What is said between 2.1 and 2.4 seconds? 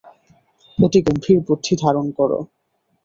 কর।